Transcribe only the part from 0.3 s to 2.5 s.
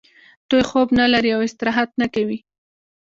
دوی خوب نلري او استراحت نه کوي